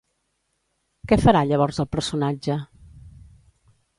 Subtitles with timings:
[1.11, 2.57] Què farà llavors el personatge?